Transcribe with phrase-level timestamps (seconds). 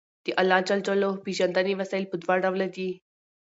[0.25, 0.71] د اللَّهِ ج
[1.25, 2.89] پيژندنې وسايل په دوه ډوله دي